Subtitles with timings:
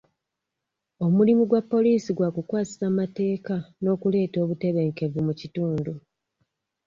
[1.05, 5.93] Omulimu gwa poliisi gwa kukwasisa mateeka n'okuleeta obutebenkevu mu kitundu.